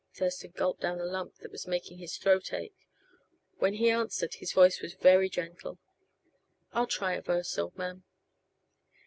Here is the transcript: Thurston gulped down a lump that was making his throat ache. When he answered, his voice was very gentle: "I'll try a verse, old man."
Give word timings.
Thurston 0.15 0.49
gulped 0.55 0.81
down 0.81 0.99
a 0.99 1.05
lump 1.05 1.35
that 1.35 1.51
was 1.51 1.67
making 1.67 1.99
his 1.99 2.17
throat 2.17 2.51
ache. 2.53 2.73
When 3.59 3.75
he 3.75 3.91
answered, 3.91 4.33
his 4.33 4.51
voice 4.51 4.81
was 4.81 4.95
very 4.95 5.29
gentle: 5.29 5.77
"I'll 6.73 6.87
try 6.87 7.13
a 7.13 7.21
verse, 7.21 7.55
old 7.59 7.77
man." 7.77 8.01